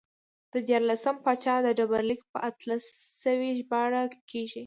[0.53, 2.83] د دیارلسم پاچا ډبرلیک په اتلس
[3.23, 4.59] سوی ژباړل کېږي